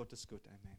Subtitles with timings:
[0.00, 0.78] Gott ist gut, Amen.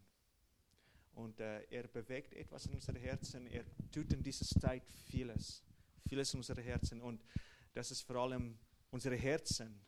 [1.14, 3.46] Und äh, er bewegt etwas in unseren Herzen.
[3.46, 5.62] Er tut in dieser Zeit vieles.
[6.10, 7.00] Vieles in unseren Herzen.
[7.00, 7.24] Und
[7.72, 8.58] das ist vor allem
[8.90, 9.80] unsere Herzen.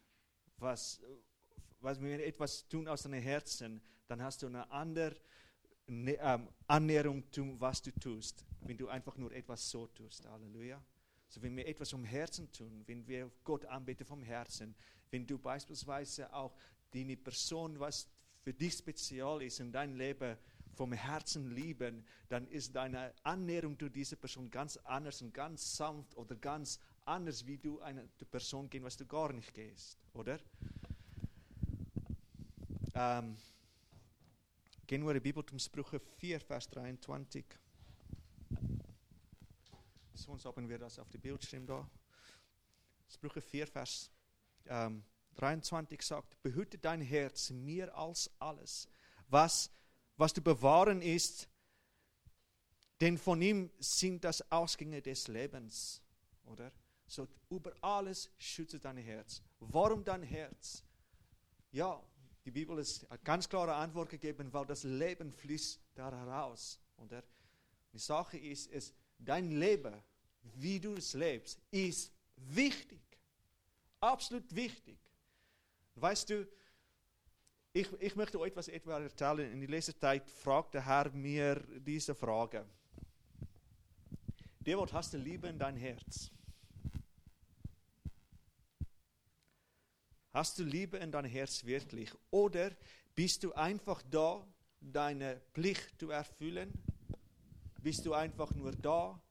[0.57, 1.01] Was,
[1.79, 5.19] was wir etwas tun aus deinem Herzen, dann hast du eine andere
[5.87, 10.27] ne, ähm, Annäherung zu was du tust, wenn du einfach nur etwas so tust.
[10.27, 10.79] Halleluja.
[11.27, 14.75] So, wenn wir etwas vom Herzen tun, wenn wir Gott anbeten vom Herzen,
[15.09, 16.55] wenn du beispielsweise auch
[16.93, 18.12] die Person, was
[18.43, 20.37] für dich speziell ist in deinem Leben,
[20.75, 26.15] vom Herzen lieben, dann ist deine Annäherung zu dieser Person ganz anders und ganz sanft
[26.17, 30.39] oder ganz anders, wie du eine Person gehen, was du gar nicht gehst, oder?
[32.95, 33.37] Ähm,
[34.87, 37.45] gehen wir in die Bibel zum Sprüche 4, Vers 23.
[40.15, 41.89] Sonst haben wir das auf dem Bildschirm da.
[43.07, 44.11] Sprüche 4, Vers
[44.65, 45.03] ähm,
[45.35, 48.87] 23 sagt, behüte dein Herz mehr als alles,
[49.27, 49.71] was
[50.17, 51.49] was du bewahren ist,
[53.01, 56.01] denn von ihm sind das Ausgänge des Lebens,
[56.45, 56.71] oder?
[57.05, 59.41] So über alles schütze dein Herz.
[59.59, 60.83] Warum dein Herz?
[61.71, 62.01] Ja,
[62.45, 67.23] die Bibel ist, hat ganz klare Antwort gegeben, weil das Leben fließt da heraus, oder?
[67.91, 69.93] Die Sache ist, ist, dein Leben,
[70.55, 73.01] wie du es lebst, ist wichtig.
[73.99, 74.99] Absolut wichtig.
[75.95, 76.47] Weißt du,
[77.75, 79.51] ich, ich möchte euch etwas etwa erzählen.
[79.51, 82.65] In letzter Zeit fragt der Herr mir diese Frage.
[84.59, 86.31] Devot, hast du Liebe in dein Herz?
[90.31, 92.11] Hast du Liebe in dein Herz wirklich?
[92.31, 92.71] Oder
[93.15, 94.47] bist du einfach da,
[94.79, 96.71] deine Pflicht zu erfüllen?
[97.81, 99.21] Bist du einfach nur da,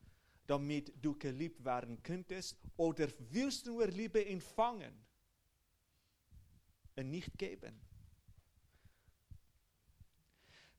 [0.46, 2.58] damit du geliebt werden könntest?
[2.76, 4.94] Oder willst du nur Liebe empfangen
[6.96, 7.80] nicht geben?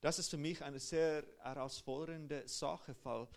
[0.01, 3.27] Das ist für mich eine sehr herausfordernde Sache, weil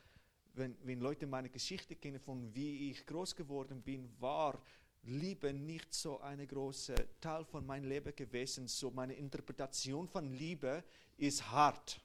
[0.54, 4.60] wenn, wenn Leute meine Geschichte kennen, von wie ich groß geworden bin, war
[5.02, 8.66] Liebe nicht so ein großer Teil von meinem Leben gewesen.
[8.66, 10.82] So meine Interpretation von Liebe
[11.16, 12.00] ist hart,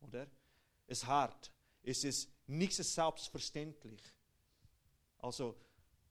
[0.00, 0.26] oder?
[0.86, 1.52] Es ist hart.
[1.82, 4.02] Es ist nicht so selbstverständlich.
[5.18, 5.56] Also,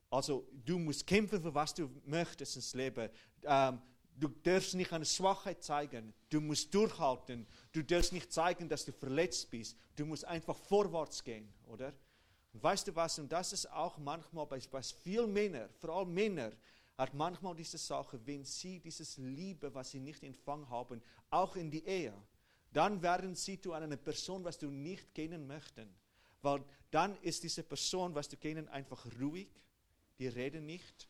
[0.09, 3.09] also du musst kämpfen für was du möchtest ins Leben.
[3.47, 3.81] Ähm,
[4.17, 6.13] Du darfst nicht eine Schwachheit zeigen.
[6.29, 7.45] Du musst durchhalten.
[7.73, 9.75] Du darfst nicht zeigen, dass du verletzt bist.
[9.95, 11.93] Du musst einfach vorwärts gehen, oder?
[12.53, 13.19] Und weißt du was?
[13.19, 16.53] Und das ist auch manchmal bei, bei vielen Männern, vor allem Männer,
[16.97, 21.69] hat manchmal diese Sache, wenn sie dieses Liebe, was sie nicht empfangen haben, auch in
[21.69, 22.13] die Ehe,
[22.71, 25.93] dann werden sie zu einer Person, was du nicht kennen möchten.
[26.41, 29.49] Weil dann ist diese Person, was du kennen, einfach ruhig,
[30.17, 31.09] die reden nicht,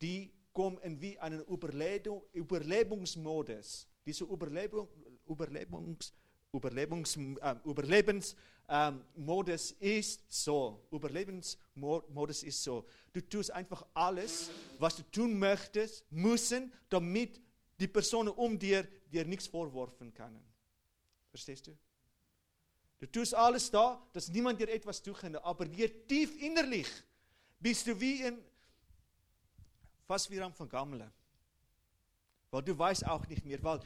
[0.00, 3.86] die kommen wie einen Überlebung, Überlebungsmodus.
[4.06, 4.88] Dieser Überlebung,
[5.26, 6.12] Überlebungs,
[6.52, 10.86] Überlebungs, äh, Überlebensmodus ähm, ist so.
[10.90, 12.86] Überlebensmodus ist so.
[13.12, 17.40] Du tust einfach alles, was du tun möchtest, müssen, damit
[17.78, 20.42] die Personen um dir dir nichts vorwerfen können.
[21.30, 21.76] Verstehst du?
[23.00, 26.86] Du tust alles da, dass niemand dir etwas tun kann, aber dir tief innerlich
[27.58, 28.38] bist du wie ein
[30.06, 31.10] fast wie am Vergammeln.
[32.50, 33.80] Weil du weißt auch nicht mehr, weil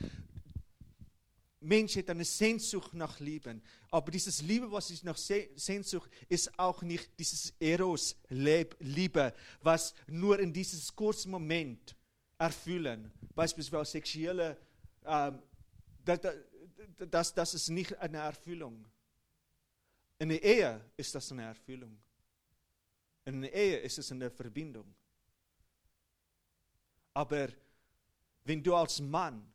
[1.60, 3.62] Mensch hat eine Sehnsucht nach Lieben.
[3.90, 10.52] Aber dieses Liebe, was ich nach Sehnsucht, ist auch nicht dieses Eros-Liebe, was nur in
[10.52, 11.96] dieses kurzen Moment
[12.38, 13.10] erfüllen.
[13.34, 14.56] Beispielsweise sexuelle,
[15.04, 15.42] ähm,
[16.04, 16.20] das,
[17.10, 18.86] das, das ist nicht eine Erfüllung.
[20.18, 21.98] In der Ehe ist das eine Erfüllung.
[23.24, 24.94] In der Ehe ist es eine Verbindung.
[27.18, 27.48] Aber
[28.44, 29.52] wenn du als Mann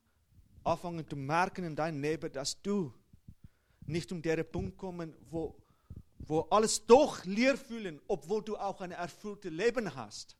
[0.66, 2.94] anfangen zu merken in deinem Leben, dass du
[3.86, 5.56] nicht um den Punkt kommen, wo,
[6.18, 10.36] wo alles doch leer fühlen, obwohl du auch ein erfülltes Leben hast,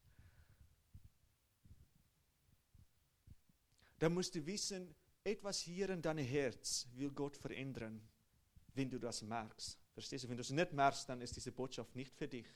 [4.00, 4.94] dann musst du wissen,
[5.24, 8.06] etwas hier in deinem Herz will Gott verändern,
[8.74, 9.80] wenn du das merkst.
[9.94, 10.30] Verstehst du?
[10.30, 12.48] Wenn du es nicht merkst, dann ist diese Botschaft nicht für dich.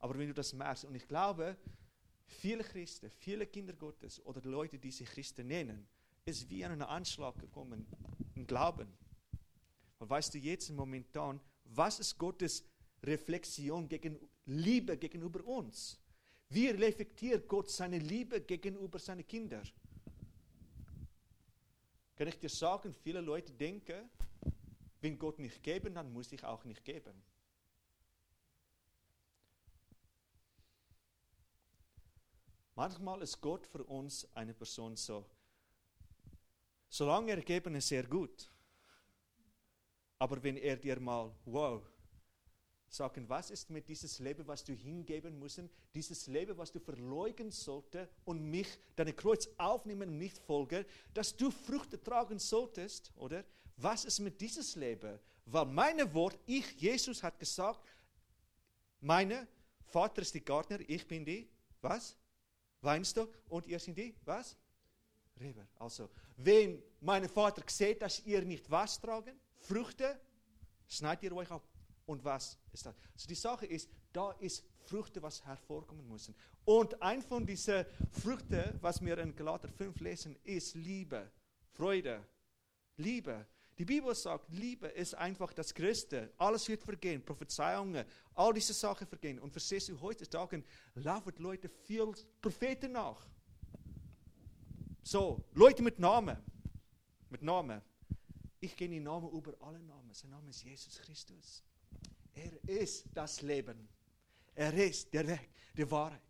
[0.00, 1.56] Aber wenn du das merkst, und ich glaube,
[2.30, 5.86] Viele Christen, viele Kinder Gottes oder Leute, die sich Christen nennen,
[6.24, 7.86] ist wie an einen Anschlag gekommen
[8.34, 8.88] im Glauben.
[9.98, 12.64] Und weißt du jetzt momentan, was ist Gottes
[13.02, 15.98] Reflexion gegen Liebe gegenüber uns?
[16.48, 19.68] Wie reflektiert Gott seine Liebe gegenüber seinen Kindern?
[22.16, 24.08] Kann ich dir sagen, viele Leute denken,
[25.00, 27.22] wenn Gott nicht geben, dann muss ich auch nicht geben.
[32.80, 35.26] Manchmal ist Gott für uns eine Person so,
[36.88, 38.50] Solange ergeben ist sehr gut.
[40.18, 41.82] Aber wenn er dir mal, wow,
[42.88, 45.60] sagen, was ist mit dieses Leben, was du hingeben musst,
[45.94, 51.50] dieses Leben, was du verleugnen sollte und mich, deine Kreuz aufnehmen nicht folgen, dass du
[51.50, 53.44] Früchte tragen solltest, oder?
[53.76, 55.18] Was ist mit dieses Leben?
[55.44, 57.86] Weil meine Wort, ich, Jesus, hat gesagt,
[59.02, 59.46] meine
[59.84, 61.46] Vater ist die Gärtner, ich bin die,
[61.82, 62.16] was?
[62.80, 64.56] Weinstock und ihr sind die, was?
[65.38, 65.66] Reber.
[65.78, 70.20] Also, wenn mein Vater sieht, dass ihr nicht was tragen, Früchte,
[70.88, 71.62] schneidet ihr euch ab.
[72.06, 72.94] Und was ist das?
[73.14, 76.34] Also die Sache ist, da ist Früchte, was hervorkommen müssen.
[76.64, 81.30] Und ein von diesen Früchten, was wir in Galater 5 lesen, ist Liebe,
[81.72, 82.26] Freude,
[82.96, 83.46] Liebe.
[83.80, 86.34] Die Bibel sagt, Liebe ist einfach das Größte.
[86.36, 88.04] Alles wird vergehen, Prophezeiungen,
[88.34, 89.38] all diese Sachen vergehen.
[89.38, 90.62] Und verstehst du, heutzutage
[90.96, 92.12] laufen Leute viel
[92.42, 93.26] Propheten nach.
[95.02, 96.36] So, Leute mit Namen.
[97.30, 97.80] Mit Namen.
[98.60, 100.12] Ich kenne den Namen über alle Namen.
[100.12, 101.64] Sein Name ist Jesus Christus.
[102.34, 103.88] Er ist das Leben.
[104.56, 106.20] Er ist der Weg, die Wahrheit.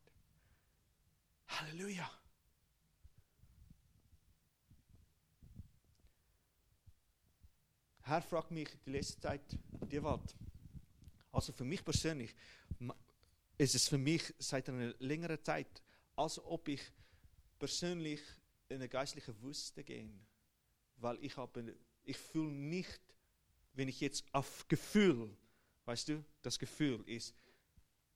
[1.49, 2.09] Halleluja.
[8.11, 9.57] Herr fragt mich die letzte Zeit,
[9.89, 10.35] die was?
[11.31, 12.35] Also für mich persönlich
[13.57, 15.81] ist es für mich seit einer längeren Zeit,
[16.17, 16.83] als ob ich
[17.57, 18.21] persönlich
[18.69, 20.11] in eine geistliche Wüste gehe.
[20.97, 23.01] Weil ich habe, ich fühle nicht,
[23.75, 25.31] wenn ich jetzt auf Gefühl,
[25.85, 27.33] weißt du, das Gefühl ist,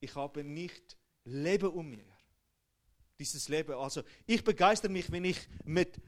[0.01, 2.05] ich habe nicht Leben um mir.
[3.21, 6.01] Dieses Leben, also ich begeister mich, wenn ich mit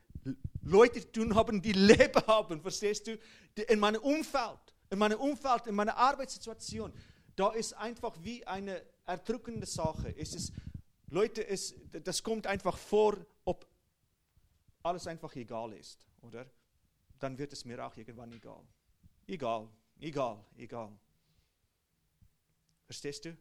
[0.67, 3.17] Leute tun haben, die Leben haben, verstehst du?
[3.69, 6.93] In meinem Umfeld, in meinem Umfeld, in meiner Arbeitssituation,
[7.37, 10.13] da ist einfach wie eine erdrückende Sache.
[10.19, 10.53] Es ist,
[11.09, 13.65] Leute, es, das kommt einfach vor, ob
[14.83, 16.51] alles einfach egal ist, oder?
[17.21, 18.63] Dann wird es mir auch irgendwann egal.
[19.29, 19.69] Egal,
[20.01, 20.93] egal, egal.
[22.87, 23.37] Verstehst du?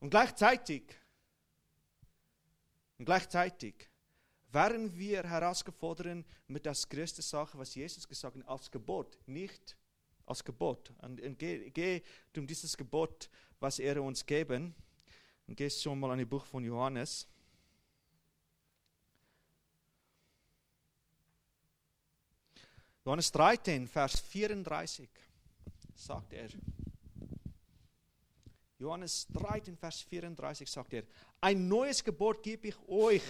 [0.00, 0.82] Und gleichzeitig,
[2.98, 3.88] und gleichzeitig
[4.52, 9.76] werden wir herausgefordert mit der größten Sache, was Jesus gesagt hat, als Gebot, nicht
[10.26, 10.92] als Gebot.
[11.02, 12.02] Und, und geh, geh
[12.36, 14.74] um dieses Gebot, was er uns geben.
[15.46, 17.26] Und gehst schon mal an das Buch von Johannes.
[23.04, 25.08] Johannes 13, Vers 34
[25.96, 26.48] sagt er.
[28.78, 31.04] Johannes 13, Vers 34 sagt er,
[31.40, 33.22] ein neues Gebot gebe ich euch,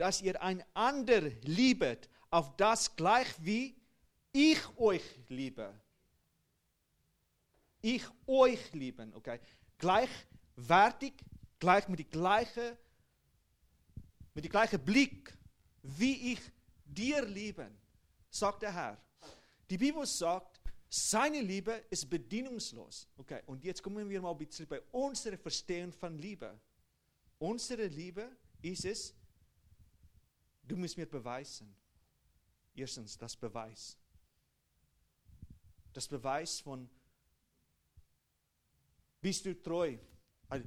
[0.00, 3.76] dass ihr einander liebet, auf das gleich wie
[4.32, 5.78] ich euch liebe.
[7.82, 9.38] Ich euch lieben, okay?
[9.76, 11.12] Gleichwertig,
[11.58, 12.78] gleich mit dem gleichen,
[14.32, 15.36] mit dem gleichen Blick,
[15.82, 16.40] wie ich
[16.86, 17.76] dir lieben,
[18.30, 18.98] sagt der Herr.
[19.68, 23.06] Die Bibel sagt, seine Liebe ist bedienungslos.
[23.18, 26.58] Okay, und jetzt kommen wir mal ein bisschen bei unserem Verstehen von Liebe.
[27.38, 28.30] Unsere Liebe
[28.62, 29.14] ist es,
[30.70, 31.74] Du musst mir beweisen.
[32.76, 33.96] Erstens, das Beweis.
[35.92, 36.88] Das Beweis von,
[39.20, 39.98] bist du treu?
[40.48, 40.64] Also,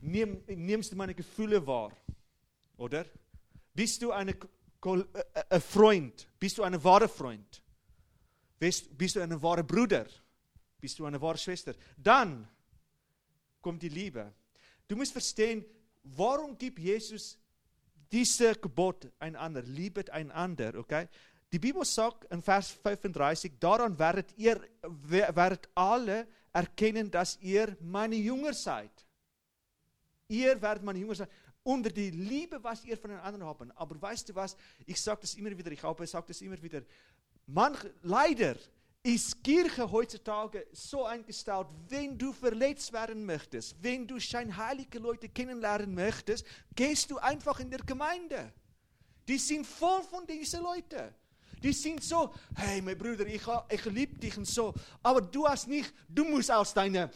[0.00, 1.96] nimm, nimmst du meine Gefühle wahr?
[2.78, 3.06] Oder?
[3.72, 4.36] Bist du eine,
[4.82, 6.26] ein äh, äh, Freund?
[6.40, 7.62] Bist du ein wahrer Freund?
[8.58, 10.08] Bist, bist du ein wahrer Bruder?
[10.80, 11.76] Bist du eine wahre Schwester?
[11.96, 12.48] Dann
[13.60, 14.34] kommt die Liebe.
[14.88, 15.64] Du musst verstehen,
[16.02, 17.38] warum gibt Jesus
[18.10, 21.08] diese Gebot einander, liebet einander, okay?
[21.52, 28.16] Die Bibel sagt in Vers 35, daran werdet ihr, werdet alle erkennen, dass ihr meine
[28.16, 28.90] Jünger seid.
[30.28, 31.28] Ihr werdet meine Jünger sein.
[31.62, 33.62] Unter die Liebe, was ihr voneinander habt.
[33.76, 34.56] Aber weißt du was?
[34.86, 36.82] Ich sage das immer wieder, ich habe sage das immer wieder.
[37.46, 38.54] Manch, leider
[39.02, 45.94] ist Kirche heutzutage so eingestellt, wenn du verletzt werden möchtest, wenn du scheinheilige Leute kennenlernen
[45.94, 48.52] möchtest, gehst du einfach in der Gemeinde.
[49.26, 51.14] Die sind voll von diesen Leuten.
[51.62, 55.68] Die sind so, hey, mein Bruder, ich, ich liebe dich und so, aber du hast
[55.68, 57.10] nicht, du musst aus deiner,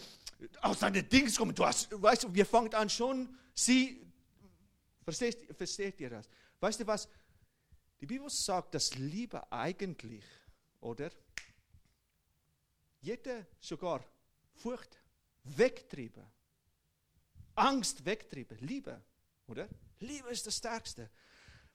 [0.61, 1.55] aus deiner Dings kommen.
[1.55, 4.07] Du hast, weißt du, wir fangen an schon, sie,
[5.03, 6.29] versteht, versteht ihr das?
[6.61, 7.09] Weißt du was?
[8.00, 10.25] Die Bibel sagt, dass Liebe eigentlich,
[10.81, 11.11] oder?
[13.04, 14.02] Jeder sogar
[14.54, 14.99] Furcht
[15.44, 16.25] wegtrieben.
[17.54, 18.58] Angst wegtrieben.
[18.61, 19.00] Liebe,
[19.46, 19.68] oder?
[20.00, 21.11] Liebe ist das Stärkste.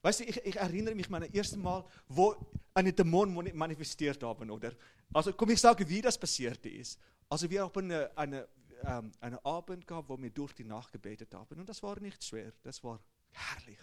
[0.02, 2.34] Weißt du, ich, ich erinnere mich an das erste Mal, wo
[2.74, 4.74] eine Dämon manifestiert haben, oder?
[5.12, 6.98] Also, komm ich sage, wie das passiert ist.
[7.28, 8.48] Also, wir haben eine, eine,
[8.84, 11.58] ähm, einen Abend gehabt, wo wir durch die Nacht gebetet haben.
[11.58, 13.78] Und das war nicht schwer, das war herrlich.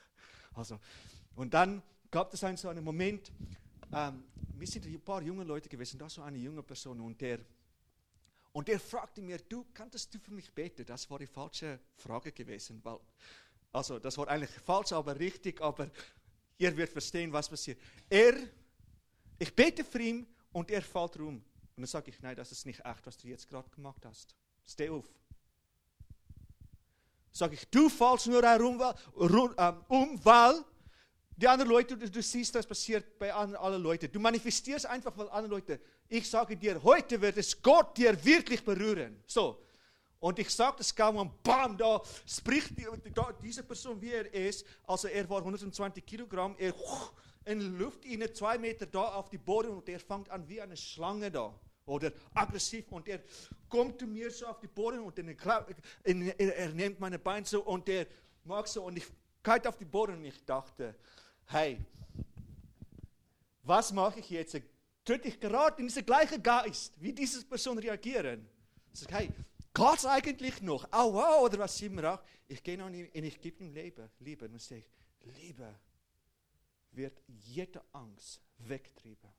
[0.54, 0.80] Also,
[1.36, 3.32] und dann gab es einen, so einen Moment,
[3.94, 7.40] ähm, wir sind ein paar junge Leute gewesen, da so eine junge Person und der,
[8.52, 10.86] und der fragte mir, du, kannst du für mich beten?
[10.86, 13.00] Das war die falsche Frage gewesen, weil,
[13.72, 15.90] also das war eigentlich falsch, aber richtig, aber
[16.58, 17.80] ihr werdet verstehen, was passiert.
[18.10, 18.36] Er,
[19.38, 21.36] ich bete für ihn und er fällt rum.
[21.36, 21.44] Und
[21.84, 24.36] dann sage ich, nein, das ist nicht echt, was du jetzt gerade gemacht hast.
[24.66, 25.06] Steh auf.
[27.32, 28.82] Sag ich, du fallst nur herum,
[29.88, 30.66] um, weil
[31.38, 34.12] die anderen Leute, du, du siehst, das passiert bei allen Leuten.
[34.12, 35.80] Du manifestierst einfach, weil andere Leute,
[36.10, 39.22] ich sage dir, heute wird es Gott dir wirklich berühren.
[39.28, 39.64] So.
[40.20, 44.34] Und ich sage das kaum und bam, da spricht die, da, diese Person, wie er
[44.34, 44.66] ist.
[44.88, 46.74] Also er war 120 Kilogramm, er
[47.46, 50.76] in Luft, in zwei Meter da auf die Boden und er fängt an wie eine
[50.76, 51.54] Schlange da
[51.86, 53.22] oder aggressiv und er
[53.70, 57.88] kommt zu mir so auf die Boden und er, er nimmt meine Beine so und
[57.88, 58.08] er
[58.44, 59.06] mag so und ich
[59.44, 60.96] kite auf die Boden und ich dachte,
[61.48, 61.80] hey,
[63.64, 64.60] was mache ich jetzt?
[65.06, 68.48] Könnte ich gerade in diesen gleichen Geist, wie diese Person reagieren?
[68.94, 69.30] Ich hey,
[69.74, 70.90] geht es eigentlich noch?
[70.92, 72.24] Wow, oder was immer auch.
[72.48, 74.46] Ich gehe noch und ich gebe ihm Liebe, Liebe.
[74.46, 74.86] Und sage
[75.40, 75.74] Liebe
[76.92, 79.30] wird jede Angst wegtrieben.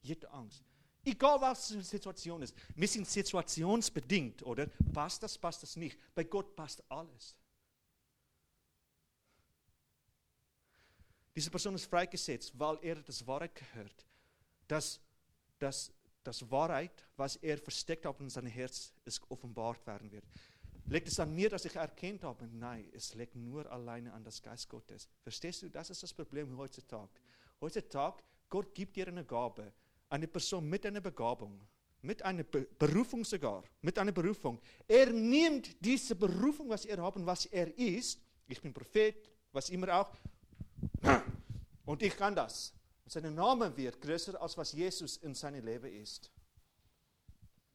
[0.00, 0.64] Jede Angst.
[1.04, 2.54] Egal was die Situation ist.
[2.74, 4.68] Wir sind situationsbedingt, oder?
[4.92, 5.98] Passt das, passt das nicht.
[6.14, 7.36] Bei Gott passt alles.
[11.34, 14.06] Diese Person ist freigesetzt, weil er das Wahrheit gehört.
[14.68, 15.00] Dass
[15.58, 20.24] das, das Wahrheit, was er versteckt hat in seinem Herz, ist offenbart werden wird.
[20.86, 22.46] Legt es an mir, dass ich erkennt habe?
[22.48, 25.08] Nein, es liegt nur alleine an das Geist Gottes.
[25.22, 25.70] Verstehst du?
[25.70, 27.10] Das ist das Problem heutzutage.
[27.60, 29.72] Heutzutage, Gott gibt dir eine Gabe
[30.12, 31.58] eine Person mit einer Begabung,
[32.02, 34.60] mit einer Be Berufung sogar, mit einer Berufung.
[34.86, 39.16] Er nimmt diese Berufung, was er hat und was er ist, ich bin Prophet,
[39.52, 40.10] was immer auch,
[41.92, 42.72] und ich kann das.
[43.04, 46.30] Sein Name wird größer, als was Jesus in seinem Leben ist.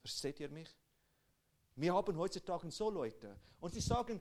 [0.02, 0.70] Versteht ihr mich?
[1.76, 3.38] Wir haben heutzutage so Leute.
[3.60, 4.20] Und sie sagen,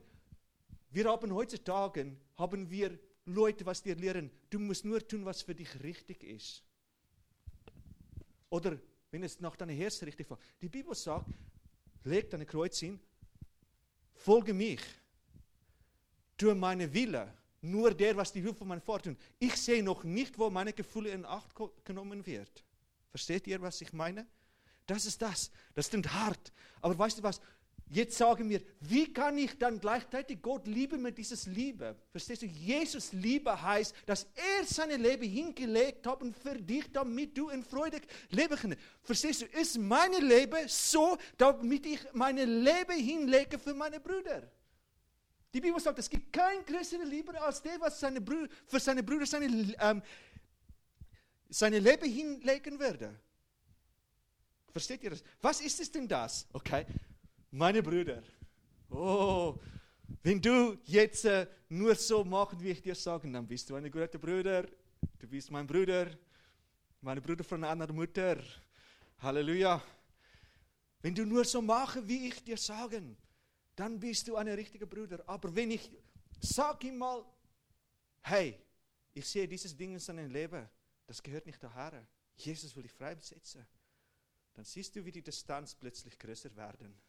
[0.91, 5.55] wir haben heutzutage, haben wir Leute, was dir lehren, du musst nur tun, was für
[5.55, 6.63] dich richtig ist.
[8.51, 8.77] Oder
[9.09, 10.37] wenn es nach deinem Herzen richtig war.
[10.61, 11.25] Die Bibel sagt,
[12.03, 12.99] leg dein Kreuz hin,
[14.13, 14.81] folge mich,
[16.37, 19.17] tue meine Wille, nur der, was die Hilfe von meinem Vater tun.
[19.39, 21.51] Ich sehe noch nicht, wo meine Gefühle in Acht
[21.83, 22.63] genommen wird.
[23.09, 24.27] Versteht ihr, was ich meine?
[24.85, 25.51] Das ist das.
[25.75, 26.53] Das klingt hart.
[26.81, 27.41] Aber weißt du was?
[27.89, 31.95] Jetzt sagen wir, wie kann ich dann gleichzeitig Gott lieben mit dieses Liebe?
[32.11, 32.45] Verstehst du?
[32.45, 38.01] Jesus Liebe heißt, dass er sein Leben hingelegt hat für dich, damit du in Freude
[38.29, 38.77] leben kannst.
[39.03, 39.45] Verstehst du?
[39.57, 44.51] Ist mein Leben so, damit ich mein Leben hinlege für meine Brüder?
[45.53, 49.01] Die Bibel sagt, es gibt kein größere Liebe als der, was seine Brüder, für seine
[49.01, 50.01] Brüder seine, ähm,
[51.49, 53.19] seine Leben hinlegen würde.
[54.71, 55.23] Versteht ihr das?
[55.41, 56.45] Was ist es denn das?
[56.53, 56.85] Okay
[57.51, 58.21] meine Brüder,
[58.89, 59.57] oh,
[60.23, 63.89] wenn du jetzt äh, nur so machst, wie ich dir sage, dann bist du ein
[63.89, 64.65] guter Bruder.
[65.17, 66.07] Du bist mein Bruder,
[67.01, 68.37] meine Bruder von einer Mutter.
[69.19, 69.81] Halleluja.
[71.01, 73.01] Wenn du nur so machst, wie ich dir sage,
[73.77, 75.23] dann bist du ein richtiger Bruder.
[75.27, 75.89] Aber wenn ich
[76.41, 77.23] sag ihm mal,
[78.23, 78.59] hey,
[79.13, 80.67] ich sehe dieses Ding in seinem Leben,
[81.05, 82.05] das gehört nicht daher.
[82.35, 83.65] Jesus will dich freisetzen.
[84.55, 86.99] Dann siehst du, wie die Distanz plötzlich größer werden.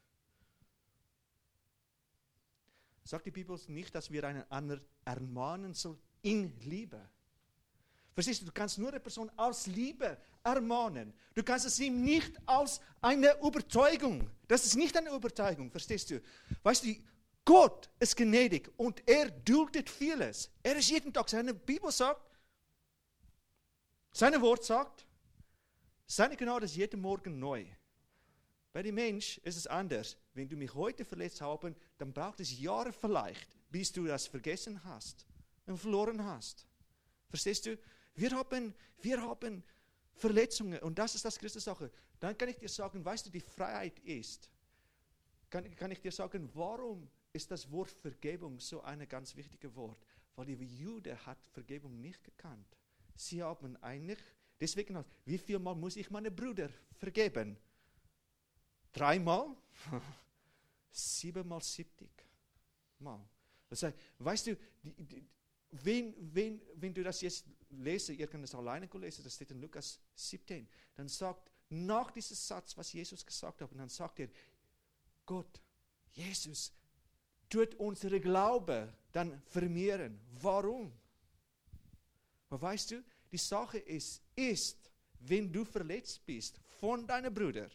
[3.03, 7.09] Sagt die Bibel nicht, dass wir einen anderen ermahnen sollen in Liebe?
[8.19, 11.15] Verstehst du, du kannst nur eine Person aus Liebe ermahnen.
[11.37, 14.29] Du kannst es ihm nicht aus einer Überzeugung.
[14.49, 16.21] Das ist nicht eine Überzeugung, verstehst du?
[16.65, 16.97] Weißt du,
[17.45, 20.51] Gott ist gnädig und er duldet vieles.
[20.65, 22.37] Er ist jeden Tag, seine Bibel sagt,
[24.11, 25.07] seine Wort sagt,
[26.05, 27.67] seine Gnade ist jeden Morgen neu.
[28.73, 30.17] Bei dem Mensch ist es anders.
[30.35, 34.83] Wenn du mich heute verletzt haben, dann braucht es Jahre vielleicht, bis du das vergessen
[34.83, 35.25] hast
[35.67, 36.67] und verloren hast.
[37.31, 37.79] Verstehst du?
[38.19, 39.63] Wir haben, wir haben
[40.13, 41.89] Verletzungen und das ist das größte Sache.
[42.19, 44.51] Dann kann ich dir sagen, weißt du, die Freiheit ist,
[45.49, 50.05] kann, kann ich dir sagen, warum ist das Wort Vergebung so ein ganz wichtiges Wort?
[50.35, 52.67] Weil die Jude hat Vergebung nicht gekannt.
[53.15, 54.19] Sie haben eigentlich,
[54.59, 57.57] deswegen, wie viel Mal muss ich meine Brüder vergeben?
[58.93, 59.55] Dreimal?
[60.91, 62.11] Siebenmal siebzig
[62.99, 63.21] Mal.
[63.71, 65.29] Das heißt, weißt du, die, die,
[65.71, 69.61] wenn, wenn, wenn du das jetzt lese, ihr könnt es alleine lesen, das steht in
[69.61, 74.29] Lukas 17, dann sagt, nach diesem Satz, was Jesus gesagt hat, und dann sagt er,
[75.27, 75.61] Gott,
[76.13, 76.73] Jesus,
[77.49, 80.19] tut unsere Glaube dann vermehren.
[80.41, 80.93] Warum?
[82.49, 87.69] Aber weißt du, die Sache ist, ist, wenn du verletzt bist von deinem Bruder,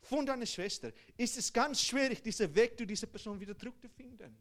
[0.00, 4.36] von deiner Schwester, ist es ganz schwierig, diesen Weg zu dieser Person wieder zurückzufinden.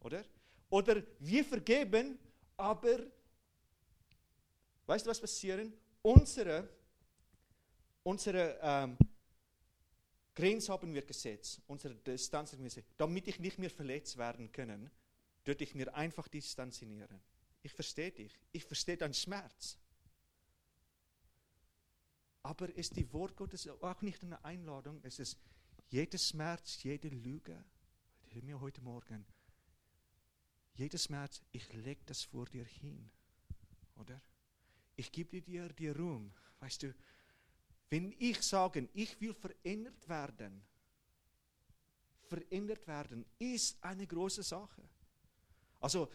[0.00, 0.24] Oder?
[0.68, 2.18] Oder wir vergeben,
[2.56, 2.98] aber
[4.86, 5.72] weißt du, was passiert?
[6.02, 6.68] Unsere,
[8.02, 8.96] unsere ähm,
[10.34, 14.52] Grenze haben wir gesetzt, unsere Distanz haben wir gesetzt, damit ich nicht mehr verletzt werden
[14.52, 14.90] kann,
[15.44, 17.20] würde ich mir einfach distanzieren.
[17.62, 19.78] Ich verstehe dich, ich verstehe deinen Schmerz.
[22.42, 25.00] Aber ist die Wort Gottes auch nicht eine Einladung?
[25.02, 25.36] Es ist
[25.88, 27.64] jeder Schmerz, jede Lüge.
[28.28, 29.26] Hör mir heute Morgen.
[30.74, 33.10] Jeder Schmerz, ich lege das vor dir hin.
[33.96, 34.20] Oder?
[34.96, 36.32] Ich gebe dir die Ruhm.
[36.60, 36.94] Weißt du,
[37.90, 40.62] wenn ich sage, ich will verändert werden,
[42.28, 44.82] verändert werden, ist eine große Sache.
[45.80, 46.08] Also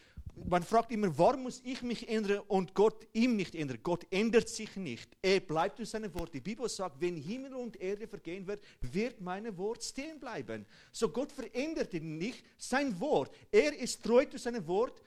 [0.45, 3.79] man fragt immer, warum muss ich mich ändern und Gott ihm nicht ändern?
[3.83, 5.15] Gott ändert sich nicht.
[5.21, 6.33] Er bleibt zu seinem Wort.
[6.33, 10.65] Die Bibel sagt, wenn Himmel und Erde vergehen wird, wird mein Wort stehen bleiben.
[10.91, 13.33] So Gott verändert nicht, sein Wort.
[13.51, 15.01] Er ist treu zu seinem Wort.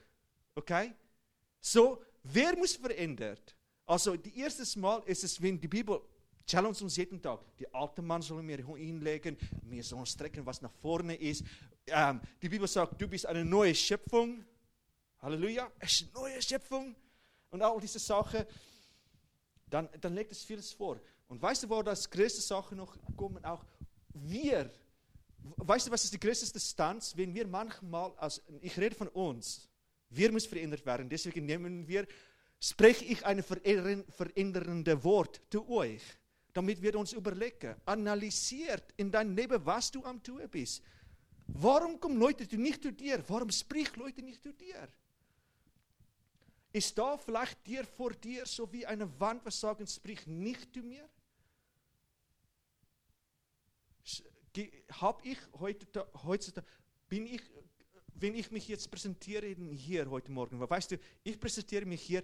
[0.55, 0.93] Okay?
[1.61, 3.57] So, wer muss verändert?
[3.87, 6.01] Also, die erste Mal ist es, wenn die Bibel
[6.47, 7.41] challenge uns jeden Tag.
[7.59, 11.45] Die alten Mann sollen wir hinlegen, wir sollen strecken, was nach vorne ist.
[11.87, 14.45] Ähm, die Bibel sagt, du bist eine neue Schöpfung.
[15.21, 16.95] Halleluja, es ist eine neue Schöpfung.
[17.51, 18.45] Und all diese Sachen,
[19.69, 21.01] dann, dann legt es vieles vor.
[21.29, 23.45] Und weißt du, wo das größte Sache noch kommen?
[23.45, 23.65] Auch
[24.13, 24.71] wir.
[25.57, 29.69] Weißt du, was ist die größte Distanz, wenn wir manchmal, also ich rede von uns,
[30.09, 31.09] wir müssen verändert werden.
[31.09, 32.07] Deswegen nehmen wir,
[32.65, 36.03] spreche ich ein veränderndes Wort zu euch,
[36.55, 40.83] damit wir uns überlegen, analysiert in deinem Leben, was du am tun bist.
[41.47, 43.23] Warum kommen Leute nicht zu dir?
[43.29, 44.89] Warum sprechen Leute nicht zu dir?
[46.73, 50.83] Ist da vielleicht dir vor dir so wie eine Wand, was sagen, sprich nicht zu
[50.83, 51.07] mir?
[54.91, 56.67] Habe ich heute, heutzutage,
[57.11, 57.43] bin ich,
[58.15, 62.23] wenn ich mich jetzt präsentiere hier heute Morgen, weißt du, ich präsentiere mich hier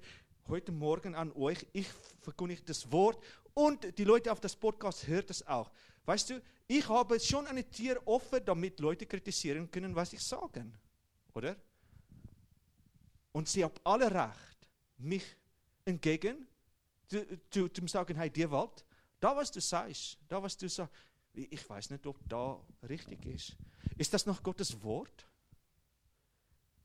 [0.48, 1.88] heute Morgen an euch, ich
[2.20, 3.22] verkündige das Wort
[3.54, 5.70] und die Leute auf das Podcast hören das auch.
[6.04, 10.66] Weißt du, ich habe schon eine Tür offen, damit Leute kritisieren können, was ich sage.
[11.34, 11.56] Oder?
[13.32, 15.24] Und sie haben alle Recht, mich
[15.84, 16.46] entgegen
[17.06, 18.84] zu, zu, zu sagen, hey, dir Wald,
[19.18, 20.92] da was du sagst, da was du sagst,
[21.32, 23.56] ich weiß nicht, ob da richtig ist.
[23.96, 25.26] Ist das noch Gottes Wort?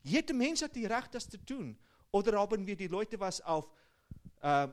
[0.02, 1.76] Jeder Mensch hat die Recht, das zu tun.
[2.16, 3.70] Oder haben wir die Leute, was auf
[4.40, 4.68] äh,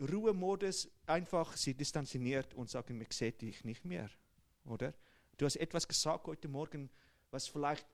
[0.00, 4.08] Ruhemodus einfach sie distanziert und sagen, ich sehe dich nicht mehr,
[4.64, 4.94] oder?
[5.36, 6.88] Du hast etwas gesagt heute Morgen,
[7.30, 7.84] was vielleicht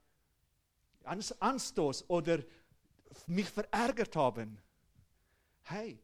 [1.02, 2.38] Anstoß oder
[3.26, 4.58] mich verärgert haben.
[5.64, 5.98] Hey,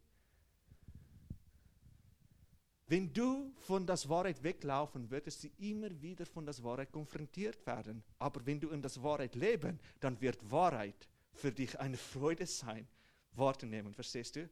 [2.88, 8.02] wenn du von der Wahrheit weglaufen, würdest du immer wieder von der Wahrheit konfrontiert werden.
[8.18, 12.86] Aber wenn du in der Wahrheit leben, dann wird Wahrheit für dich eine Freude sein,
[13.32, 13.92] wahrzunehmen.
[13.92, 14.48] Verstehst du?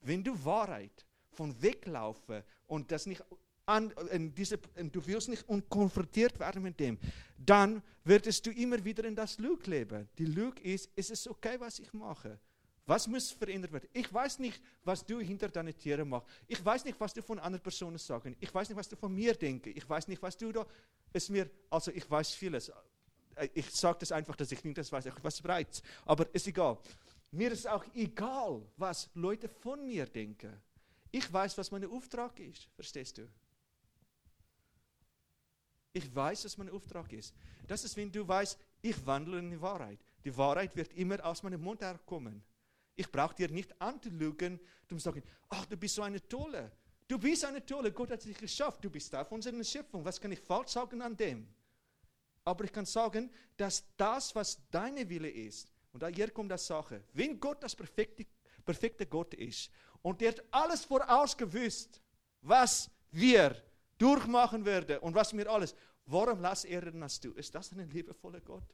[0.00, 3.22] Wenn du Wahrheit von weglaufen und das nicht
[3.66, 3.92] an,
[4.36, 6.98] diese, du willst nicht konfrontiert werden mit dem,
[7.38, 10.08] dann würdest du immer wieder in das Lüge leben.
[10.18, 12.38] Die Lüge ist, ist es okay, was ich mache?
[12.86, 13.88] Was muss verändert werden?
[13.94, 16.28] Ich weiß nicht, was du hinter deinen Tieren machst.
[16.46, 18.36] Ich weiß nicht, was du von anderen Personen sagen.
[18.40, 19.70] Ich weiß nicht, was du von mir denkst.
[19.74, 20.66] Ich weiß nicht, was du da.
[21.10, 22.70] Es mir, also ich weiß vieles.
[23.52, 25.06] Ich sage das einfach, dass ich nicht das weiß.
[25.22, 25.82] Weiß bereits.
[26.04, 26.78] Aber ist egal.
[27.30, 30.52] Mir ist auch egal, was Leute von mir denken.
[31.10, 32.68] Ich weiß, was mein Auftrag ist.
[32.74, 33.28] Verstehst du?
[35.92, 37.34] Ich weiß, was mein Auftrag ist.
[37.66, 39.98] Das ist, wenn du weißt, ich wandle in die Wahrheit.
[40.24, 42.42] Die Wahrheit wird immer aus meinem Mund herkommen.
[42.96, 44.58] Ich brauche dir nicht anzulügen,
[44.90, 46.70] um zu sagen, ach, du bist so eine Tolle.
[47.06, 50.04] Du bist eine Tolle, Gott hat dich geschafft, du bist da von seiner Schöpfung.
[50.04, 51.46] Was kann ich falsch sagen an dem?
[52.44, 57.04] Aber ich kann sagen, dass das, was deine Wille ist, und hier kommt das Sache,
[57.12, 58.26] wenn Gott das perfekte,
[58.64, 59.70] perfekte Gott ist
[60.02, 62.00] und er hat alles vorausgewusst,
[62.42, 63.56] was wir
[63.96, 65.74] durchmachen werden und was mir alles.
[66.06, 67.32] Warum lass er das du?
[67.32, 68.64] Ist das ein liebevoller Gott?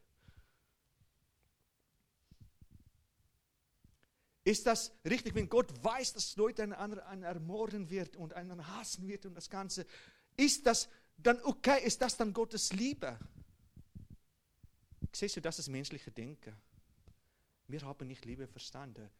[4.42, 9.06] Ist das richtig, wenn Gott weiß, dass Leute einen anderen ermorden wird und einen hassen
[9.06, 9.86] wird und das Ganze?
[10.36, 11.84] Ist das dann okay?
[11.84, 13.18] Ist das dann Gottes Liebe?
[15.12, 16.56] Siehst du, das ist menschliche Denken.
[17.66, 19.10] Wir haben nicht Liebe verstanden.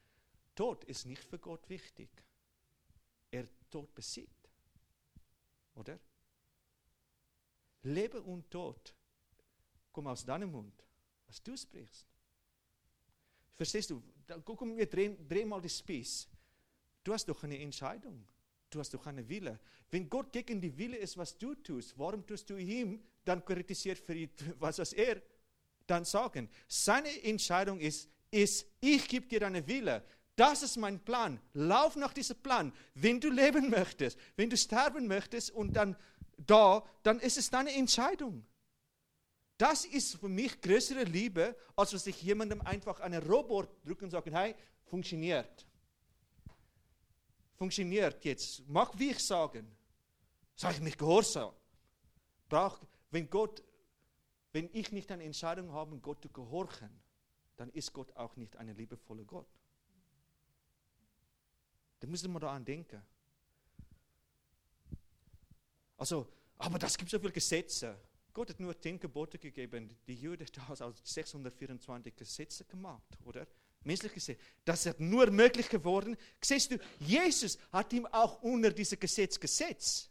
[0.54, 2.10] Tod ist nicht für Gott wichtig.
[3.30, 4.48] Er Tod besiegt.
[5.74, 5.98] Oder?
[7.82, 8.94] Leben und Tod
[9.92, 10.84] kommen aus deinem Mund,
[11.26, 12.06] was du sprichst.
[13.56, 14.02] Verstehst du?
[14.44, 16.28] Guck, wir drehen, drehen mal die Spieß.
[17.02, 18.26] Du hast doch eine Entscheidung.
[18.70, 19.58] du hast doch einen Wille.
[19.90, 23.98] Wenn Gott gegen die Wille ist, was du tust, warum tust du ihm dann kritisiert
[23.98, 25.20] für ihn, was, was er
[25.90, 26.48] dann sagen?
[26.68, 30.04] Seine Entscheidung ist, ist ich gebe dir deinen Wille.
[30.36, 31.40] Das ist mein Plan.
[31.52, 32.72] Lauf nach diesem Plan.
[32.94, 35.96] Wenn du leben möchtest, wenn du sterben möchtest und dann
[36.38, 38.46] da, dann ist es deine Entscheidung.
[39.58, 44.10] Das ist für mich größere Liebe, als wenn ich jemandem einfach einen Robot drücke und
[44.10, 44.54] sage, hey,
[44.86, 45.66] funktioniert.
[47.56, 48.62] Funktioniert jetzt.
[48.66, 49.64] Mach, wie ich sage.
[50.56, 51.52] Sage ich mich gehorsam.
[52.48, 53.62] Brauch, wenn Gott,
[54.52, 56.90] wenn ich nicht eine Entscheidung habe, Gott zu gehorchen,
[57.56, 59.48] dann ist Gott auch nicht ein liebevoller Gott.
[62.00, 63.02] Da müssen wir daran denken.
[65.96, 68.00] Also, aber das gibt so viele Gesetze.
[68.32, 69.96] Gott hat nur zehn Gebote gegeben.
[70.06, 73.46] Die Juden haben aus 624 Gesetze gemacht, oder?
[73.82, 74.38] Menschlich gesehen.
[74.64, 76.16] Das ist nur möglich geworden.
[76.40, 80.09] Siehst du, Jesus hat ihm auch unter dieses Gesetz gesetzt.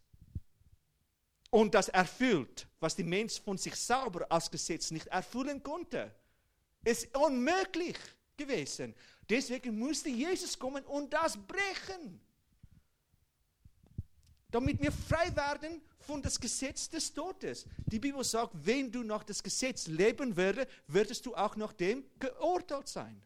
[1.50, 6.14] Und das erfüllt, was die Mensch von sich selber als Gesetz nicht erfüllen konnte.
[6.84, 7.98] Es ist unmöglich
[8.38, 8.94] gewesen.
[9.30, 12.20] Deswegen musste Jesus kommen und das brechen.
[14.52, 17.66] Damit wir frei werden von das Gesetz des Todes.
[17.86, 22.04] Die Bibel sagt, wenn du nach das Gesetz leben würdest, würdest du auch nach dem
[22.18, 23.22] geurteilt sein.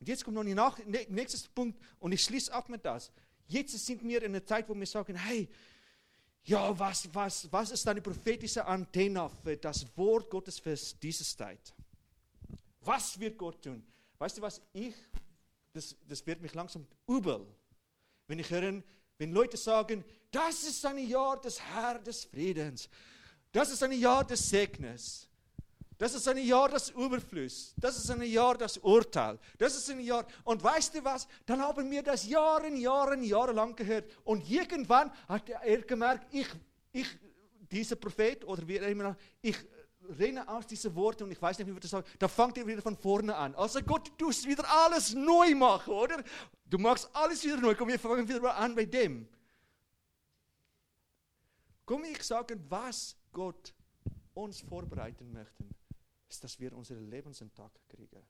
[0.00, 3.10] Und jetzt kommt noch der ne, nächste Punkt und ich schließe ab mit das.
[3.46, 5.48] Jetzt sind wir in einer Zeit, wo wir sagen, hey,
[6.44, 11.74] ja, was, was, was ist deine prophetische Antenne für das Wort Gottes für diese Zeit?
[12.82, 13.82] Was wird Gott tun?
[14.18, 14.94] Weißt du was, ich,
[15.72, 17.46] das, das wird mich langsam übel,
[18.26, 18.82] wenn ich höre,
[19.18, 22.88] wenn Leute sagen, das ist ein Jahr des Herrn des Friedens,
[23.50, 25.28] das ist ein Jahr des Segnes,
[25.98, 30.00] das ist ein Jahr des Überflusses, das ist ein Jahr des Urteils, das ist ein
[30.00, 34.48] Jahr, und weißt du was, dann haben wir das Jahre, Jahre, Jahre lang gehört und
[34.50, 36.48] irgendwann hat er gemerkt, ich,
[36.92, 37.06] ich,
[37.70, 39.56] dieser Prophet oder wie immer, ich
[40.18, 42.66] renne aus diesen Worten und ich weiß nicht, wie wir das sagen, da fängt er
[42.66, 43.54] wieder von vorne an.
[43.54, 46.22] Also Gott, du tust wieder alles neu machen, oder?
[46.66, 47.74] Du machst alles wieder neu.
[47.74, 49.28] Komm, wir fangen wieder an bei dem.
[51.86, 53.74] Komm, ich sage, was Gott
[54.32, 55.64] uns vorbereiten möchte,
[56.34, 58.22] ist, dass wir unseren Lebenstag kriegen.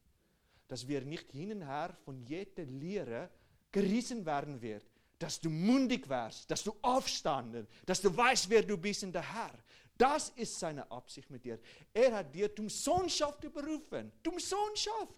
[0.69, 3.31] Dass wir nicht hin und her von jeder Lehre
[3.73, 4.85] gerissen werden wird.
[5.19, 9.23] Dass du mundig wärst, dass du aufstanden, dass du weißt, wer du bist in der
[9.23, 9.53] Herr.
[9.97, 11.59] Das ist seine Absicht mit dir.
[11.93, 14.13] Er hat dir zum Sohnschaft berufen.
[14.23, 15.15] Zum Sohnschaft.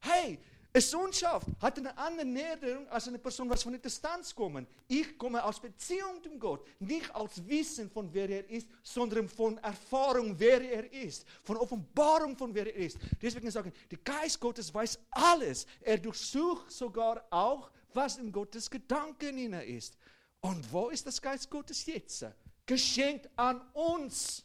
[0.00, 0.38] Hey,
[0.74, 4.68] eine Sohnschaft hat eine andere Näherung als eine Person, was von der Distanz kommt.
[4.88, 9.58] Ich komme aus Beziehung zum Gott, nicht als Wissen von wer er ist, sondern von
[9.58, 12.98] Erfahrung, wer er ist, von Offenbarung von wer er ist.
[13.20, 15.66] Deswegen sagen, der Geist Gottes weiß alles.
[15.80, 19.98] Er durchsucht sogar auch, was in Gottes Gedanken in er ist.
[20.40, 22.24] Und wo ist das Geist Gottes jetzt?
[22.66, 24.44] geschenkt an uns.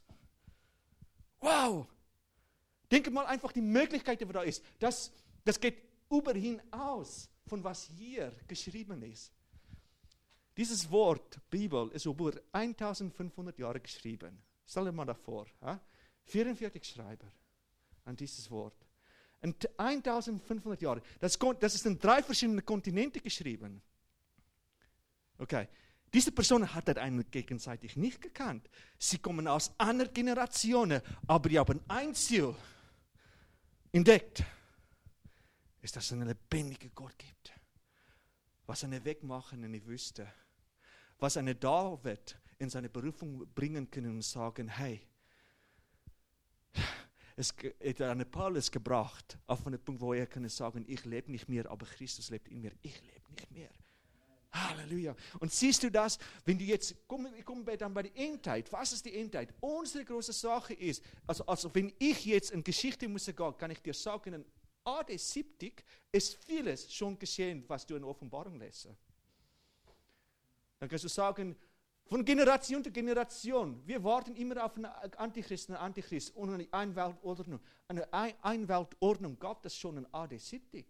[1.39, 1.87] Wow!
[2.91, 4.63] Denke mal einfach die Möglichkeit, die da ist.
[4.79, 5.11] Das,
[5.43, 9.31] das geht über hinaus von was hier geschrieben ist.
[10.55, 14.41] Dieses Wort Bibel ist über 1500 Jahre geschrieben.
[14.65, 15.45] Stell dir mal davor.
[15.61, 15.79] Ja?
[16.25, 17.31] 44 Schreiber
[18.05, 18.75] an dieses Wort.
[19.41, 21.01] Und 1500 Jahre.
[21.19, 23.81] Das, das ist in drei verschiedenen Kontinenten geschrieben.
[25.37, 25.67] Okay.
[26.13, 28.69] Diese Person hat das einen gegenseitig nicht gekannt.
[28.97, 32.55] Sie kommen aus anderen Generationen, aber die haben ein Ziel
[33.91, 34.43] entdeckt,
[35.81, 37.53] ist, dass es einen lebendigen Gott gibt.
[38.65, 40.31] Was eine wegmachen in die Wüste.
[41.19, 45.01] Was eine David in seine Berufung bringen können und sagen, hey,
[47.35, 51.47] es hat eine Paulus gebracht auf einen Punkt, wo er kann sagen, ich lebe nicht
[51.47, 52.71] mehr, aber Christus lebt in mir.
[52.81, 53.69] Ich lebe nicht mehr.
[54.51, 55.15] Halleluja.
[55.39, 58.71] Und siehst du das, wenn du jetzt, kommen wir kommen dann bei der Endheit.
[58.71, 59.53] Was ist die Endheit?
[59.59, 63.81] Unsere große Sache ist, also, also wenn ich jetzt in Geschichte muss gehen, kann ich
[63.81, 64.45] dir sagen, in
[64.87, 68.87] AD 70 ist vieles schon geschehen, was du in Offenbarung lässt.
[70.79, 71.55] Dann kannst du sagen,
[72.05, 77.59] von Generation zu Generation, wir warten immer auf einen Antichrist, einen Antichrist und eine Einweltordnung.
[77.89, 80.85] Eine Einweltordnung gab es schon in AD 70.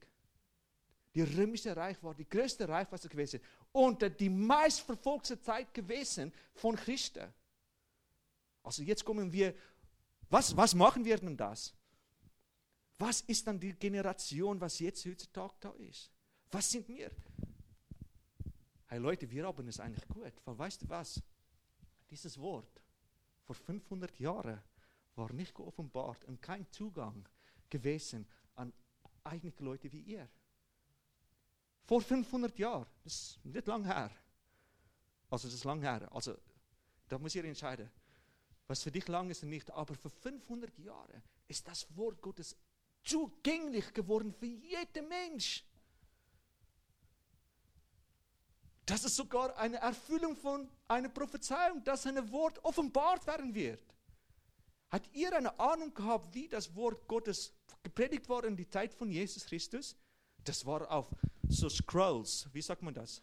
[1.16, 3.40] Die römische Reich war die größte Reich, was es gewesen
[3.72, 7.34] und die meistverfolgte Zeit gewesen von Christen.
[8.62, 9.56] Also jetzt kommen wir,
[10.30, 11.74] was, was machen wir denn das?
[13.00, 16.12] Was ist dann die Generation, was jetzt heutzutage da ist?
[16.52, 17.12] Was sind wir?
[18.88, 21.22] Hey Leute, wir haben es eigentlich gut, weil weißt du was?
[22.10, 22.82] Dieses Wort
[23.44, 24.62] vor 500 Jahren
[25.16, 27.28] war nicht geoffenbart und kein Zugang
[27.70, 28.74] gewesen an
[29.24, 30.28] eigene Leute wie ihr.
[31.86, 32.86] Vor 500 Jahren.
[33.04, 34.12] Das ist nicht lang her.
[35.30, 36.08] Also, das ist lang her.
[36.14, 36.38] Also,
[37.08, 37.90] da muss ihr entscheiden,
[38.68, 39.72] was für dich lang ist und nicht.
[39.72, 42.56] Aber vor 500 Jahren ist das Wort Gottes
[43.08, 45.64] zugänglich geworden für jeden Mensch.
[48.86, 53.84] Das ist sogar eine Erfüllung von einer Prophezeiung, dass ein Wort offenbart werden wird.
[54.90, 59.12] Hat ihr eine Ahnung gehabt, wie das Wort Gottes gepredigt wurde in die Zeit von
[59.12, 59.98] Jesus Christus?
[60.46, 61.10] Das war auf
[61.50, 63.22] so Scrolls, wie sagt man das?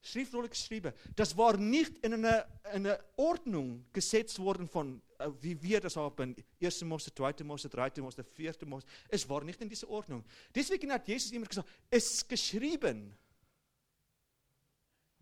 [0.00, 0.92] Schriftrolle geschrieben.
[1.14, 5.02] Das war nicht in einer eine Ordnung gesetzt worden von,
[5.40, 6.82] wie wir das haben, 1.
[6.82, 7.44] Mose, 2.
[7.44, 8.00] Mose, 3.
[8.00, 8.54] Mose, 4.
[8.66, 8.86] Mose.
[9.08, 10.24] Es war nicht in dieser Ordnung.
[10.54, 13.16] Deswegen hat Jesus immer gesagt, es ist geschrieben.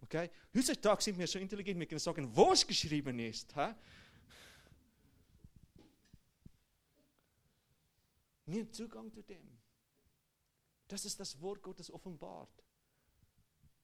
[0.02, 0.30] Okay?
[0.54, 3.54] Heutzutage sind wir so intelligent, wir können sagen, wo es geschrieben ist.
[3.56, 3.76] Ha?
[8.46, 9.58] Wir haben Zugang zu dem.
[10.88, 12.62] Das ist das Wort Gottes offenbart.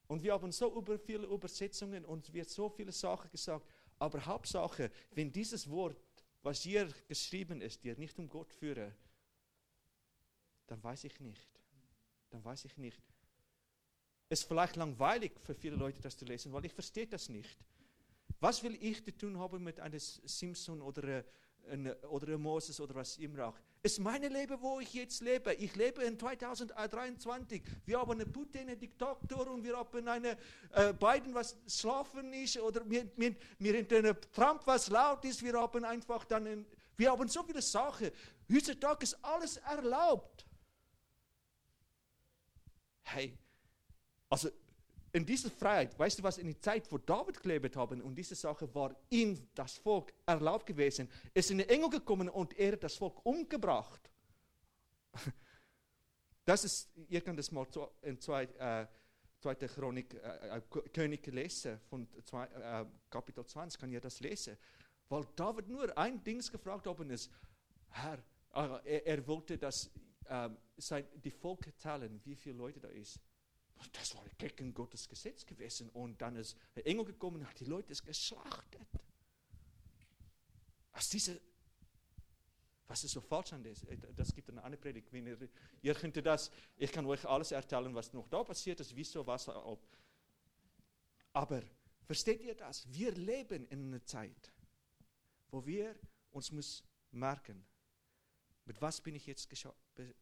[0.06, 3.64] Und wir haben so über viele Übersetzungen und wird so viele Sachen gesagt.
[4.00, 5.96] Aber Hauptsache, wenn dieses Wort,
[6.42, 8.92] was hier geschrieben ist, dir nicht um Gott führe,
[10.66, 11.48] dann weiß ich nicht.
[12.30, 13.00] Dann weiß ich nicht.
[14.28, 17.58] Es ist vielleicht langweilig für viele Leute, das zu lesen, weil ich verstehe das nicht.
[18.40, 21.24] Was will ich zu tun haben mit einem Simpson oder
[22.08, 23.58] oder Moses oder was immer auch.
[23.82, 25.54] Ist mein Leben, wo ich jetzt lebe.
[25.54, 27.62] Ich lebe in 2023.
[27.86, 30.36] Wir haben einen Putin, einen Diktator und wir haben einen
[30.72, 35.42] äh, Biden, was schlafen ist oder wir, wir, wir haben Trump, was laut ist.
[35.42, 36.66] Wir haben einfach dann, einen,
[36.98, 38.10] wir haben so viele Sachen.
[38.52, 40.44] Heutzutage ist alles erlaubt.
[43.04, 43.38] Hey,
[44.28, 44.50] also
[45.12, 48.34] in dieser Freiheit, weißt du was, in der Zeit, wo David gelebt haben und diese
[48.34, 52.96] Sache war in das Volk erlaubt gewesen, ist ein Engel gekommen und er hat das
[52.96, 54.10] Volk umgebracht.
[56.42, 57.66] Das ist, ihr könnt das mal
[58.02, 58.86] in zwei, äh,
[59.38, 60.60] zweite Chronik, äh, äh
[60.92, 64.56] König lesen, von zwei, äh, Kapitel 20, kann ihr das lesen.
[65.08, 67.30] Weil David nur ein Ding gefragt haben ist,
[67.90, 68.18] Herr,
[68.54, 69.90] äh, er, er, wollte, dass
[70.24, 73.20] äh, sein, die Volk teilen, wie viele Leute da ist.
[73.92, 75.88] Das war gegen Gottes Gesetz gewesen.
[75.90, 78.86] Und dann ist der Engel gekommen und hat die Leute geschlachtet.
[80.92, 81.40] Aus diese,
[82.86, 83.86] was ist so falsch an das?
[84.16, 85.12] Das gibt eine andere Predigt.
[85.12, 85.48] Wenn ihr,
[85.82, 89.48] ihr könnt das, ich kann euch alles erzählen, was noch da passiert ist, wieso, was.
[89.48, 89.80] Ob.
[91.32, 91.62] Aber
[92.04, 92.90] versteht ihr das?
[92.92, 94.52] Wir leben in einer Zeit,
[95.50, 95.96] wo wir
[96.32, 97.64] uns muss merken,
[98.64, 99.48] mit was bin ich jetzt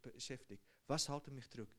[0.02, 0.62] beschäftigt?
[0.86, 1.70] Was halte mich zurück?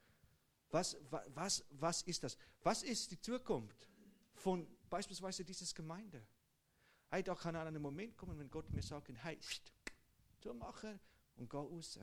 [0.71, 0.97] Was,
[1.33, 2.37] was, was ist das?
[2.61, 3.87] Was ist die Zukunft
[4.35, 6.25] von beispielsweise dieser Gemeinde?
[7.09, 9.39] Hey, da kann ein Moment kommen, wenn Gott mir sagt, hey,
[10.43, 10.99] so machen
[11.37, 11.99] und geh raus.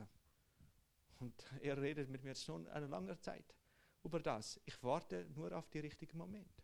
[1.19, 3.55] Und er redet mit mir schon eine lange Zeit
[4.03, 4.59] über das.
[4.65, 6.63] Ich warte nur auf den richtigen Moment.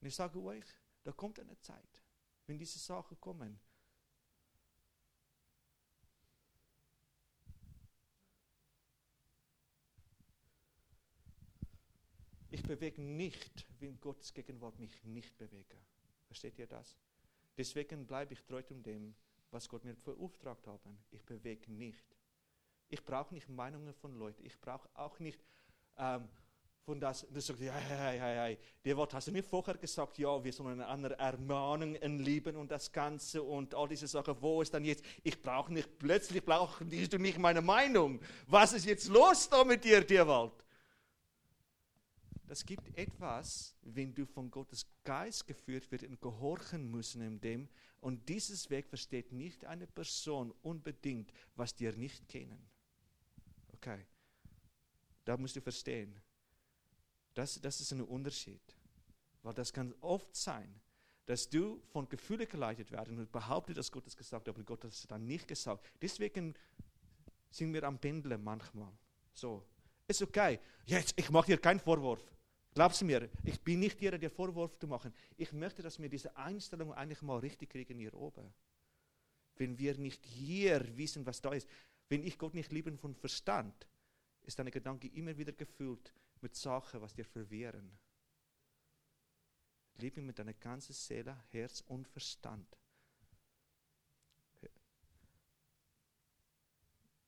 [0.00, 0.64] Und ich sage euch,
[1.04, 2.02] da kommt eine Zeit,
[2.46, 3.60] wenn diese Sachen kommen,
[12.76, 15.76] bewege nicht, wenn Gottes Gegenwart mich nicht bewege.
[16.26, 16.96] Versteht ihr das?
[17.56, 19.14] Deswegen bleibe ich treu um dem,
[19.50, 20.80] was Gott mir beauftragt hat.
[21.10, 22.06] Ich bewege nicht.
[22.88, 24.42] Ich brauche nicht Meinungen von Leuten.
[24.46, 25.44] Ich brauche auch nicht
[25.98, 26.26] ähm,
[26.86, 30.18] von das, das sagt, ja, ja, ja, ja, der Wort hast du mir vorher gesagt,
[30.18, 34.62] ja, wir sollen eine andere Ermahnung lieben und das Ganze und all diese Sachen, wo
[34.62, 38.18] ist dann jetzt, ich brauche nicht, plötzlich brauchst du nicht meine Meinung.
[38.46, 40.52] Was ist jetzt los da mit dir, Tierwald?
[42.52, 47.66] Es gibt etwas, wenn du von Gottes Geist geführt wird und gehorchen müssen in dem.
[48.02, 52.62] Und dieses Weg versteht nicht eine Person unbedingt, was dir nicht kennen.
[53.72, 54.04] Okay,
[55.24, 56.14] da musst du verstehen.
[57.32, 58.60] Das, das ist ein Unterschied.
[59.42, 60.78] Weil das kann oft sein,
[61.24, 64.84] dass du von Gefühlen geleitet werden und behauptet, dass Gott es gesagt hat, aber Gott
[64.84, 65.90] hat es dann nicht gesagt.
[66.02, 66.54] Deswegen
[67.48, 68.92] sind wir am Pendeln manchmal.
[69.32, 69.64] So,
[70.06, 70.60] ist okay.
[70.84, 72.22] Jetzt, ich mache dir keinen Vorwurf.
[72.74, 75.12] Glaubst mir, ich bin nicht hier, dir Vorwurf zu machen.
[75.36, 78.52] Ich möchte, dass wir diese Einstellung eigentlich mal richtig kriegen hier oben.
[79.56, 81.68] Wenn wir nicht hier wissen, was da ist,
[82.08, 83.86] wenn ich Gott nicht liebe von Verstand,
[84.42, 87.90] ist deine Gedanke immer wieder gefüllt mit Sachen, was dir verwehren.
[89.96, 92.66] Liebe ihn mit deiner ganzen Seele, Herz und Verstand.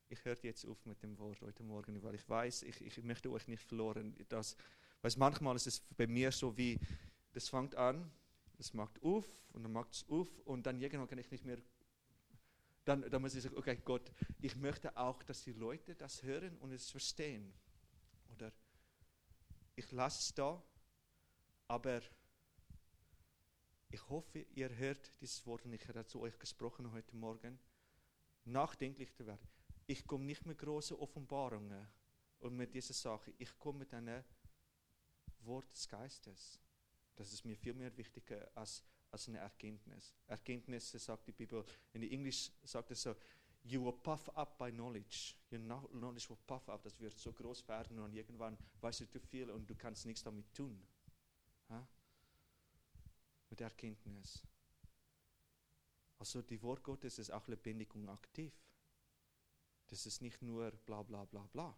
[0.09, 3.31] Ich höre jetzt auf mit dem Wort heute Morgen, weil ich weiß, ich, ich möchte
[3.31, 4.15] euch nicht verloren.
[4.29, 4.57] Das,
[5.05, 6.81] weil manchmal ist es bei mir so wie,
[7.33, 8.11] das fängt an,
[8.57, 11.59] das macht auf und dann macht es auf und dann irgendwann kann ich nicht mehr
[12.87, 16.57] dann, dann muss ich sagen, okay Gott, ich möchte auch, dass die Leute das hören
[16.57, 17.53] und es verstehen.
[18.33, 18.51] Oder
[19.77, 20.63] ich lasse es da,
[21.69, 22.01] aber
[23.91, 27.59] ich hoffe, ihr hört dieses Wort und ich habe zu euch gesprochen heute Morgen,
[28.45, 29.47] nachdenklich zu werden.
[29.87, 31.87] Ich komme nicht mit großen Offenbarungen
[32.39, 33.35] und mit dieser Sache.
[33.37, 34.25] Ich komme mit einem
[35.47, 36.61] Wort des Geistes.
[37.17, 40.15] Das ist mir viel mehr wichtiger als, als eine Erkenntnis.
[40.27, 43.15] Erkenntnis, sagt die Bibel, in Englisch sagt es so,
[43.63, 45.35] you will puff up by knowledge.
[45.51, 46.83] Your knowledge will puff up.
[46.83, 50.23] Das wird so groß werden und irgendwann weißt du zu viel und du kannst nichts
[50.23, 50.87] damit tun.
[51.71, 51.87] Ha?
[53.51, 54.43] Mit Erkenntnis.
[56.19, 58.53] Also die Wort Gottes ist auch lebendig und aktiv.
[59.89, 61.77] Das ist nicht nur bla bla bla bla.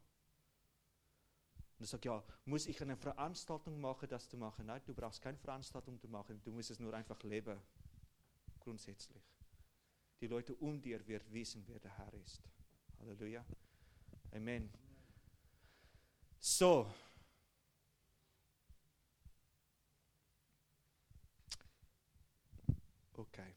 [1.78, 4.66] Und er sagt, ja, muss ich eine Veranstaltung machen, das zu machen?
[4.66, 7.60] Nein, du brauchst keine Veranstaltung zu machen, du musst es nur einfach leben.
[8.60, 9.22] Grundsätzlich.
[10.20, 12.40] Die Leute um dir werden wissen, wer der Herr ist.
[12.98, 13.44] Halleluja.
[14.32, 14.70] Amen.
[16.40, 16.90] So.
[23.12, 23.54] Okay.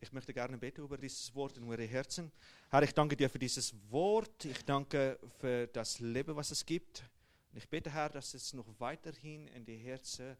[0.00, 2.32] Ich möchte gerne beten über dieses Wort in eure Herzen.
[2.70, 4.46] Herr, ich danke dir für dieses Wort.
[4.46, 7.04] Ich danke für das Leben, was es gibt.
[7.52, 10.36] Und ich bete, Herr, dass es noch weiterhin in die Herzen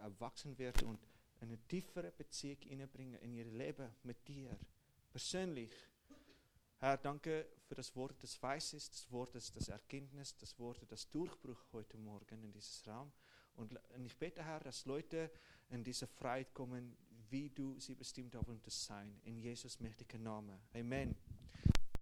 [0.00, 0.98] erwachsen wird und
[1.40, 4.56] eine tiefere Beziehung hineinbringen in ihr Leben mit dir,
[5.10, 5.72] persönlich.
[6.78, 11.62] Herr, danke für das Wort des Weißes, das Wort des, Erkenntnis, das Wort des Durchbruch
[11.72, 13.12] heute Morgen in dieses Raum.
[13.54, 15.30] Und, und ich bete, Herr, dass Leute
[15.68, 16.96] in diese Freiheit kommen,
[17.28, 19.20] wie du sie bestimmt haben zu sein.
[19.24, 20.58] In Jesus mächtigen Namen.
[20.74, 21.14] Amen.